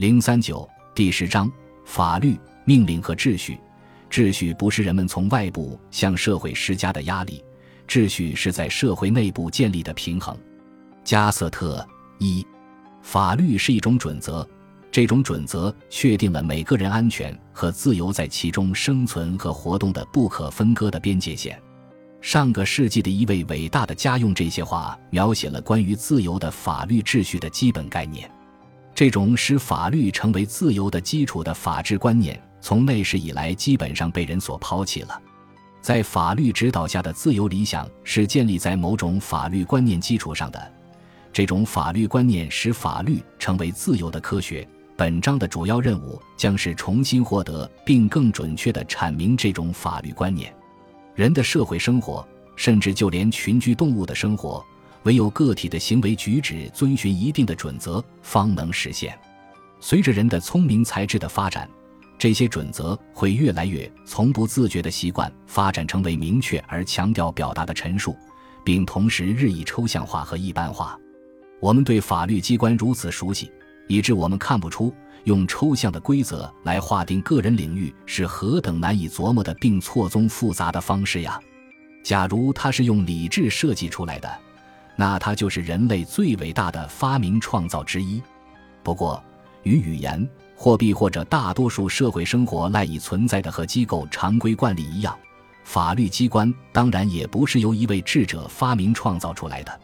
[0.00, 1.52] 零三九第十章
[1.84, 3.60] 法律、命令和秩序。
[4.08, 7.44] 秩序不是人们从外部向社会施加的压力，
[7.86, 10.34] 秩序是在社会内部建立的平衡。
[11.04, 11.86] 加瑟特
[12.18, 12.42] 一，
[13.02, 14.48] 法律是一种准则，
[14.90, 21.60] 这种准则确定了每个人安全和自由在其中生存和活动的不可分割的边界线。
[22.22, 28.30] 上个世纪的一位伟大的家用这些话描写了关于自由的法律秩序的基本概念。
[28.94, 35.20] 这种使法律成为自由的基础的法治观念，从那时以来基本上被人所抛弃了。
[35.80, 40.72] 在法律指导下的自由理想是建立在某种法律观念基础上的。
[41.32, 44.66] 这种法律观念使法律成为自由的科学。
[44.96, 50.54] 本章的主要任务将是重新获得并更准确地阐明这种法律观念。
[51.14, 52.26] 人的社会生活，
[52.56, 54.62] 甚至就连群居动物的生活。
[55.04, 59.18] 唯有个体的行为举止遵循一定的准则，方能实现。
[59.80, 61.68] 随着人的聪明才智的发展，
[62.18, 68.14] 这些准则会越来越从不自觉的习惯发展成为明确而强调表达的陈述，
[68.62, 70.98] 并同时日益抽象化和一般化。
[71.60, 73.50] 我们对法律机关如此熟悉，
[73.88, 74.92] 以致我们看不出
[75.24, 81.40] 用抽象的规则来划定个人领域是何等难以琢磨的并错综复杂的方式呀！
[82.02, 84.30] 假如它是用理智设计出来的。
[85.00, 88.22] 那它就是人类最伟大的发明创造之一。
[88.82, 89.24] 不过，
[89.62, 95.18] 与语言、货币或者大多数社会生活赖以存在的和机构常规惯例一样，
[95.64, 99.80] 法律机关当然也不是由一位智者发明创造出来的。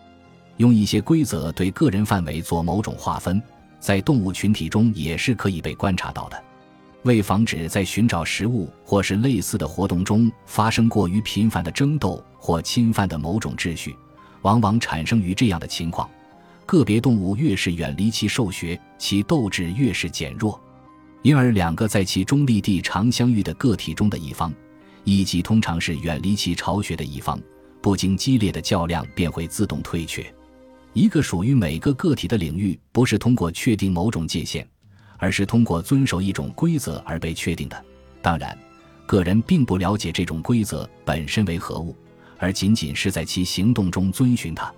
[0.59, 3.43] 用一些规则对个人范围做某种划分，
[3.81, 6.45] 在动物群体中也是可以被观察到的。
[7.05, 13.97] 为防止在寻找食物或是类似的活动中发生过于频繁的争斗或侵犯的某种秩序。
[14.47, 16.09] 往往产生于这样的情况：
[16.67, 20.61] 个别动物越是远离其兽穴，其斗志越是减弱。
[21.23, 24.55] 因而，两个在其中立地常相遇的个体中的一方，
[25.03, 27.41] 以及通常是远离其巢穴的一方，
[27.83, 30.25] 不经激烈的较量便会自动退却。
[30.93, 34.65] 一个属于每个个体的领域，不是通过确定某种界限，
[35.19, 37.85] 而是通过遵守一种规则而被确定的。
[38.23, 38.57] 当然，
[39.07, 41.97] 个人并不了解这种规则本身为何物。
[42.39, 44.73] 而仅仅是在其行动中遵循它，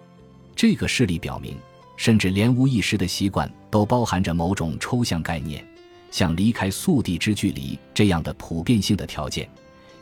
[0.54, 1.56] 这个事例表明，
[1.96, 5.64] 甚至连无意识的习惯都包含着某种抽象概念，
[6.10, 9.48] 像离开速地之距离这样的普遍性的条件，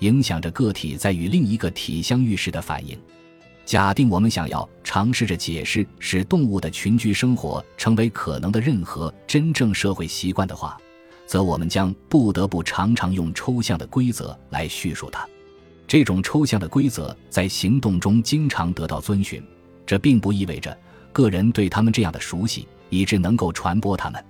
[0.00, 2.98] 影响着个体在与另一个体相遇时的反应。
[3.64, 10.76] 假定我们想要尝试着解释使动物的群居生活成为可能的任何真正社会习惯的话，
[11.26, 15.26] 则我们将不得不常常用抽象的规则来叙述它。
[15.86, 19.42] 这种抽象的规则在行动中经常得到遵循，
[19.86, 20.76] 这并不意味着
[21.12, 24.24] 个人对他们这样的熟悉，以致能够传播他们。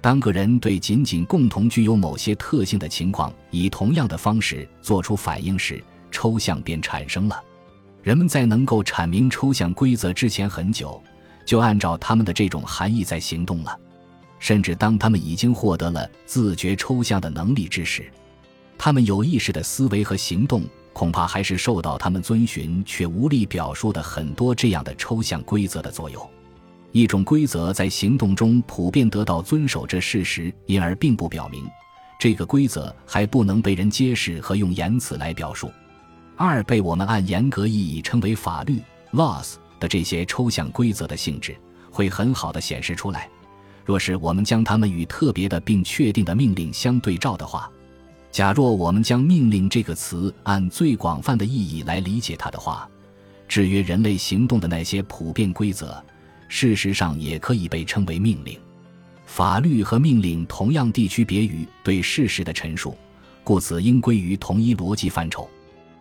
[0.00, 7.42] 当个人对仅仅共同具有某些特性的情况以同样的方式做出反应时，抽象便产生了。
[8.02, 11.00] 人们在能够阐明抽象规则之前很久，
[11.44, 13.78] 就按照他们的这种含义在行动了，
[14.38, 18.10] 甚至当他们已经获得了自觉抽象的能力之时，
[18.76, 20.64] 他们有意识的思维和行动。
[20.92, 26.30] 恐怕还是受到他们遵循却无力表述的很多这样的抽象规则的作用。
[26.92, 31.66] 一种规则在行动中普遍得到遵守这事实，因而并不表明
[32.20, 35.72] 这个规则还不能被人揭示和用言辞来表述。
[36.36, 38.78] 二被我们按严格意义称为法律
[39.12, 41.56] （laws） 的这些抽象规则的性质，
[41.90, 43.28] 会很好的显示出来。
[43.84, 47.70] 若是我们将它们与特别的并确定的命令相对照的话。
[48.32, 52.88] 假若我们将“命令”这个词按最广泛的意义来理解它的话，
[53.46, 56.02] 制约人类行动的那些普遍规则，
[56.48, 58.58] 事实上也可以被称为命令。
[59.26, 62.96] 法律和命令同样地区别于对事实的陈述，
[63.44, 65.46] 故此应归于同一逻辑范畴。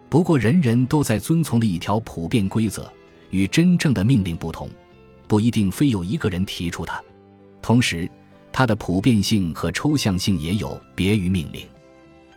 [0.07, 2.89] 不过，人人都在遵从的一条普遍规则，
[3.29, 4.69] 与真正的命令不同，
[5.27, 7.03] 不一定非有一个人提出它。
[7.61, 8.09] 同时，
[8.53, 11.67] 它的普遍性和抽象性也有别于命令。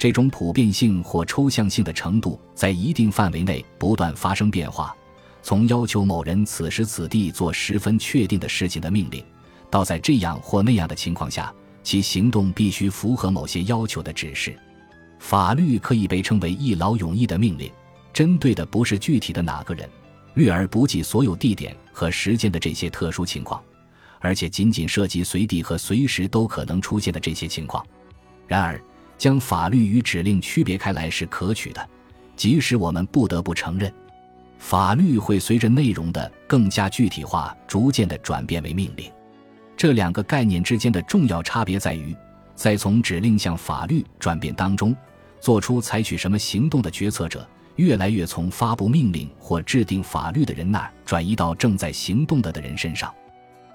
[0.04, 4.94] 这种普遍性或抽象性的程度在一定范围内不断发生变化，
[5.42, 9.24] 从要求某人此时此地做十分确定的事情的命令，
[9.70, 11.50] 到在这样或那样的情况下，
[11.82, 14.54] 其行动必须符合某些要求的指示。
[15.20, 17.72] 法律可以被称为一劳永逸的命令，
[18.12, 19.88] 针对的不是具体的哪个人，
[20.34, 23.58] 略而不计所有地点和时间的这些特殊情况，
[24.20, 27.82] 而且仅仅涉及随地和随时都可能出现的这些情况。
[28.46, 28.78] 然而。
[29.16, 31.88] 将法律与指令区别开来是可取的，
[32.36, 33.92] 即使我们不得不承认，
[34.58, 39.10] 法律会随着内容的更加具体化，逐渐的转变为命令。
[39.76, 42.14] 这两个概念之间的重要差别在于，
[42.54, 44.94] 在从指令向法律转变当中，
[45.40, 47.46] 做出采取什么行动的决策者，
[47.76, 53.12] 越来越从发布命令或制定法律的人那儿转移到正在行动的的人身上。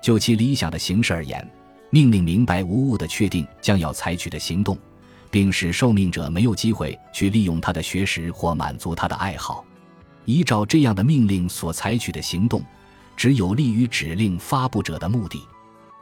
[0.01, 1.45] 就其理想的形式而言，
[1.89, 4.77] 命令明白无误地确定将要采取的行动，
[5.31, 9.63] 并使受命者没有机会去利用他的学识或满足他的爱好。
[10.25, 12.63] 依照这样的命令所采取的行动，
[13.17, 15.41] 只有利于指令发布者的目的。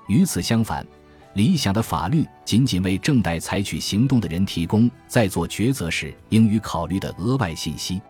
[0.08, 0.86] 与此相反，
[1.34, 8.02] 理想的法律仅仅为正待采取行动的人提供在做抉择时应予考虑的额外信息。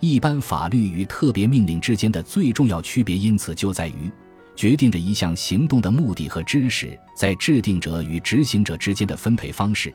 [0.00, 4.10] 一般法律与特别命令之间的最重要区别，因此就在于
[4.54, 9.94] 决定着一项行动的目的和知识在制定者与执行者之间的分配方式。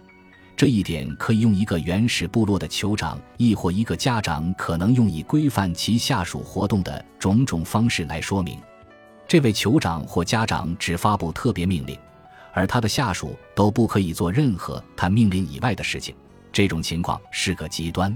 [0.60, 8.60] 这一点可以用一个原始部落的酋长，亦或一个家长可能用以规范其下属活动的种种方式来说明。
[9.26, 11.98] 这位酋长或家长只发布特别命令，
[12.52, 16.14] 而他的下属都不可以做任何他命令以外的事情。
[16.52, 18.14] 这种情况是个极端。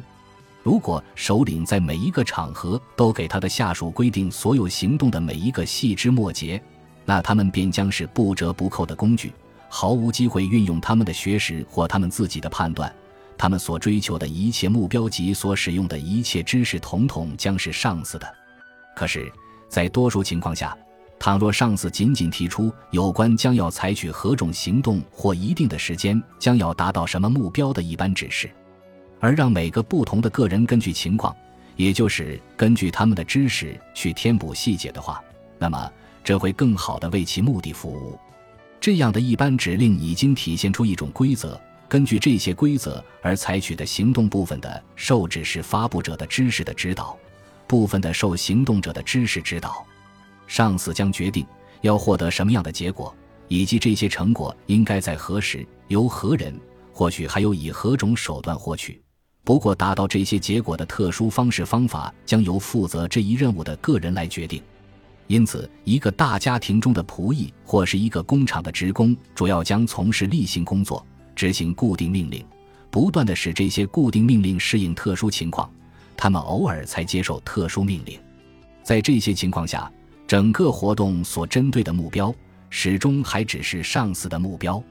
[0.64, 6.62] 如果首领在每一个场合都给他的下属规定所有行动的每一个细枝末节，
[7.06, 9.32] 那他们便将是不折不扣的工具，
[9.76, 12.94] 毫无机会运用他们的学识或他们自己的判断。
[13.36, 18.36] 他们所追求的一切目标及所使用的一切知识，统统将是上司的。
[18.96, 19.34] 可是，
[19.68, 20.78] 在多数情况下，
[21.20, 28.52] 倘若上司仅仅提出有关将要采取何种行动或一定的时间将要达到什么目标的一般指示，
[29.20, 31.36] 而让每个不同的个人根据情况，
[31.76, 35.20] 也就是根据他们的知识去填补细节的话，
[35.58, 35.92] 那么
[36.24, 38.20] 这会更好地为其目的服务。
[38.84, 41.58] 这样的一般指令已经体现出一种规则，
[41.88, 47.18] 根据这些规则而采取的行动部分的受指示发布者的知识的指导，
[47.66, 49.86] 部分的受行动者的知识指导。
[50.48, 51.46] 上司将决定
[51.80, 53.16] 要获得什么样的结果，
[53.48, 56.54] 以及这些成果应该在何时、由何人，
[56.92, 59.02] 或许还有以何种手段获取。
[59.46, 64.62] 不过，达到这些结果的特殊方式方法将由负责这一任务的个人来决定。
[65.28, 71.06] 因此，一个大家庭中的仆役或是一个工厂的职工，主要将从事例行工作，
[71.36, 72.46] 执行固定命令，
[72.90, 75.70] 不断的使这些固定命令适应特殊情况。
[76.16, 78.20] 他们偶尔才接受特殊命令，
[78.84, 79.92] 在这些情况下。
[80.26, 82.34] 整个活动所针对的目标，
[82.70, 84.82] 始终还只是上司的目标。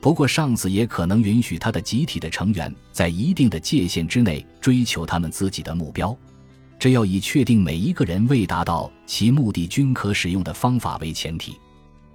[0.00, 6.16] 不过，上司也可能允许他的集体的成员在一定的界限之内追求他们自己的目标，
[6.78, 11.56] 这要以确定每一个人未达到其目的均可使用的方法为前提。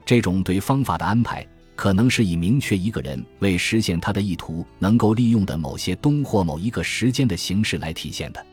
[0.05, 1.45] 这种对方法的安排，
[1.75, 8.45] 可能是以明确一个人为实现他的意图能够利用的某些东或某一个时间的形式来体现的。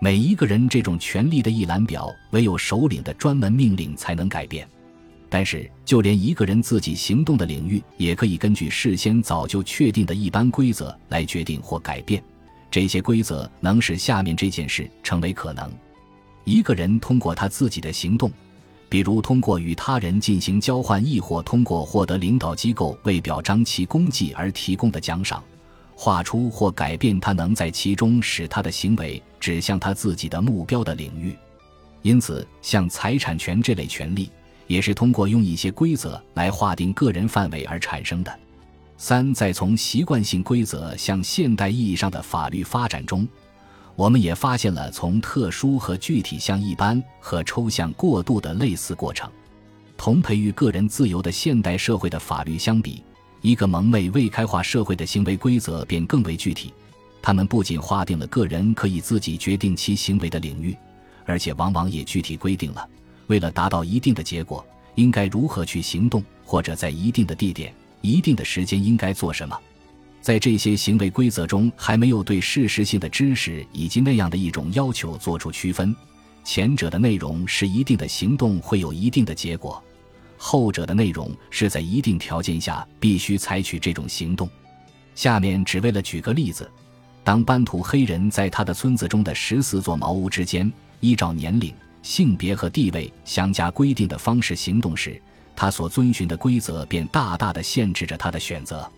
[0.00, 4.68] 每一个人这种权力的一览表，唯有首领的专门命令才能改变。
[5.28, 12.22] 但是，就连一个人自己行动的领域，也可以根据事先早就确定的一般规则来决定或改变。
[12.70, 15.70] 这些规则能使下面这件事成为可能：
[16.44, 18.30] 一个人通过他自己的行动，
[18.88, 25.42] 比如通过与他人进行交换，亦或通过获得领导机构为表彰其功绩而提供的奖赏。
[25.94, 31.36] 画出或改变他能在其中使他的行为指向他自己的目标的领域，
[32.02, 34.30] 因此，像财产权这类权利，
[34.68, 38.38] 也是通过用一些规则来划定个人范围而产生的。
[39.00, 43.26] 三，在从习惯性规则向现代意义上的法律发展中，
[43.94, 49.30] 我们也发现了从特殊和具体向一般和抽象过渡的类似过程。
[49.96, 53.02] 同培育个人自由的现代社会的法律相比。
[53.40, 56.74] 一个蒙昧未开化社会的行为规则便更为具体，
[57.22, 60.76] 他们不仅划定了个人可以自己决定其行为的领域，
[61.24, 62.84] 而且往往也具体规定了，
[63.28, 69.58] 为了达到一定的结果，应该如何去行动，或者在一定的地点、一定的时间应该做什么。
[70.20, 75.94] 在这些行为规则中，还没有对事实性的知识以及那样的一种要求做出区分，
[76.44, 79.82] 前者的内容是一定的行动会有一定的结果。
[80.36, 84.48] 后者的内容是在一定条件下必须采取这种行动。
[85.14, 86.70] 下面只为了举个例子：
[87.24, 95.20] 当班图黑人在他的村子中的十四座茅屋之间，依照年龄、性别和地位相加规定的方式行动时，
[95.58, 98.88] 他所遵循的规则便大大的限制着他的选择。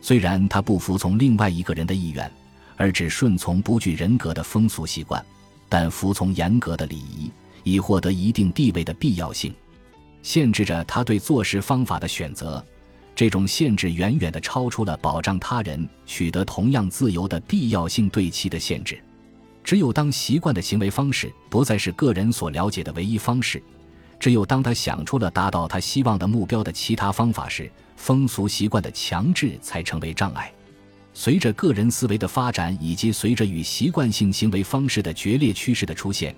[0.00, 2.32] 虽然他不服从另外一个人的意愿，
[2.78, 5.22] 而只顺从不具人格的风俗习惯，
[5.68, 7.30] 但服从严格的礼仪，
[7.62, 9.54] 以获得一定地位的必要性。
[10.22, 12.64] 限制着他对做事方法的选择，
[13.14, 18.98] 这种限制远远的超出了保障他人取得同样自由的必要性对其的限制。
[19.62, 23.62] 只有当习惯的行为方式不再是个人所了解的唯一方式，
[24.20, 30.52] 只有当他想出了达到他希望的目标的其他方法时，风俗习惯的强制才成为障碍。
[31.14, 36.34] 随着个人思维的发展，以及随着与习惯性行为方式的决裂趋势的出现，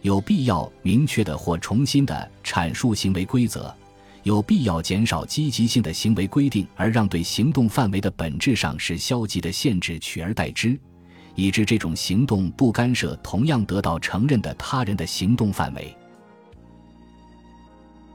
[0.00, 3.74] 有必要明确的或重新的阐述行为规则，
[4.22, 10.78] 有必要减少积极性的行为规定，而让对行动范围的本质上是消极的限制取而代之，
[11.34, 15.94] 以致这种行动不干涉同样得到承认的他人的行动范围。